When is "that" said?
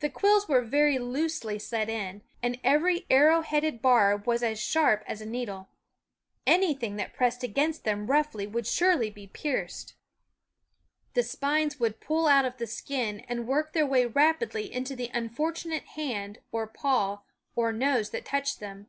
6.96-7.14, 18.10-18.26